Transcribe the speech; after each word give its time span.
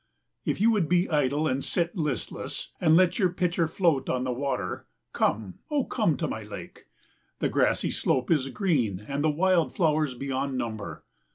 If 0.45 0.59
you 0.59 0.71
would 0.71 0.89
be 0.89 1.07
idle 1.11 1.47
and 1.47 1.63
sit 1.63 1.95
listless 1.95 2.71
and 2.81 2.95
let 2.95 3.19
your 3.19 3.29
pitcher 3.29 3.67
float 3.67 4.09
on 4.09 4.23
the 4.23 4.31
water, 4.31 4.87
come, 5.13 5.59
O 5.69 5.83
come 5.85 6.17
to 6.17 6.27
my 6.27 6.41
lake. 6.41 6.87
The 7.37 7.49
grassy 7.49 7.91
slope 7.91 8.31
is 8.31 8.49
green, 8.49 9.05
and 9.07 9.23
the 9.23 9.29
wild 9.29 9.75
flowers 9.75 10.15
beyond 10.15 10.57
number. 10.57 11.03